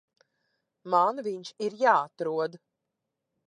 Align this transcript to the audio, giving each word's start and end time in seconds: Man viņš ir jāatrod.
Man 0.93 1.21
viņš 1.29 1.53
ir 1.67 1.77
jāatrod. 1.85 2.61